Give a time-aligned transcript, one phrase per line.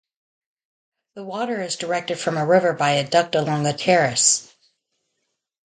[1.13, 4.51] The water is directed from a river by a duct along a terrace.